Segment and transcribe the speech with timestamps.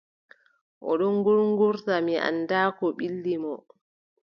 [0.89, 3.53] O ɗon ŋuurŋuurta, mi anndaa Ko ɓilli mo.